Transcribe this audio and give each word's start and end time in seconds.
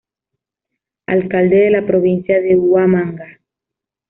Alcalde 1.05 1.57
de 1.57 1.69
la 1.69 1.85
"Provincia 1.85 2.41
de 2.41 2.55
Huamanga". 2.55 3.39